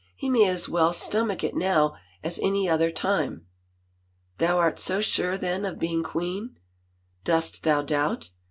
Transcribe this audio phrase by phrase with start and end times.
[0.15, 3.45] "He may as well stom ach it now as any other time!"
[4.39, 6.57] "Thou art so sure then of being— queen?""
[7.23, 8.31] Dost thou doubt